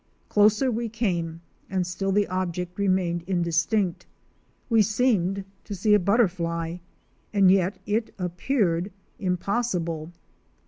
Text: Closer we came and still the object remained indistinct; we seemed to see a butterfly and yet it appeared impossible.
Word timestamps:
Closer 0.29 0.71
we 0.71 0.89
came 0.89 1.41
and 1.69 1.85
still 1.85 2.11
the 2.11 2.25
object 2.27 2.79
remained 2.79 3.21
indistinct; 3.27 4.07
we 4.67 4.81
seemed 4.81 5.45
to 5.65 5.75
see 5.75 5.93
a 5.93 5.99
butterfly 5.99 6.77
and 7.31 7.51
yet 7.51 7.77
it 7.85 8.11
appeared 8.17 8.91
impossible. 9.19 10.11